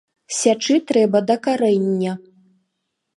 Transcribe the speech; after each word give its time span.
—Сячы 0.37 0.77
трэба 0.91 1.21
да 1.31 1.35
карэння. 1.47 2.13